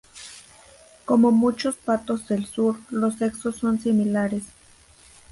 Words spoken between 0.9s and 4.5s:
Como muchos patos del sur, los sexos son similares.